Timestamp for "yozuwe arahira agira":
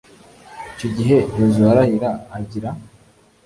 1.37-2.69